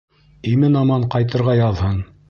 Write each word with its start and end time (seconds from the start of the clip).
Имен-аман 0.53 1.07
ҡайтырға 1.17 1.57
яҙһын! 1.63 2.07